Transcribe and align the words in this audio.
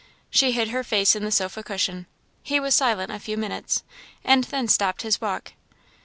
She 0.31 0.53
hid 0.53 0.69
her 0.69 0.83
face 0.83 1.15
in 1.15 1.23
the 1.23 1.29
sofa 1.31 1.61
cushion. 1.61 2.07
He 2.41 2.59
was 2.59 2.73
silent 2.73 3.11
a 3.11 3.19
few 3.19 3.37
minutes, 3.37 3.83
and 4.23 4.45
then 4.45 4.67
stopped 4.67 5.03
his 5.03 5.21
walk. 5.21 5.53